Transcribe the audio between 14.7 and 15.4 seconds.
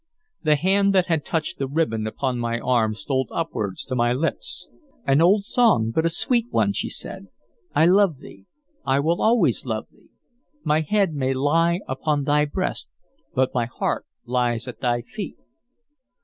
thy feet."